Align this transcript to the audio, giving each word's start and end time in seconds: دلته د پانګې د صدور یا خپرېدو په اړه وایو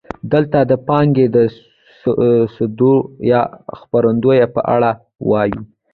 دلته 0.31 0.59
د 0.71 0.73
پانګې 0.87 1.25
د 1.35 1.37
صدور 2.55 2.97
یا 3.31 3.41
خپرېدو 3.79 4.31
په 4.55 4.61
اړه 4.75 4.91
وایو 5.29 5.61